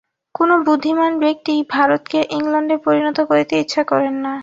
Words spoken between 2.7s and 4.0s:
পরিণত করিতে ইচ্ছা